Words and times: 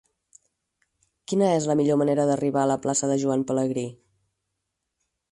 Quina 1.31 1.49
és 1.57 1.67
la 1.71 1.75
millor 1.81 1.99
manera 2.01 2.25
d'arribar 2.29 2.63
a 2.63 2.69
la 2.71 2.77
plaça 2.85 3.09
de 3.11 3.17
Joan 3.25 3.43
Pelegrí? 3.51 3.83